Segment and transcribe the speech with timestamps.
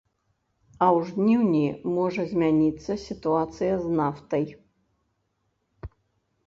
[0.85, 1.65] А ў жніўні
[1.97, 4.53] можа змяніцца сітуацыя з нафтай.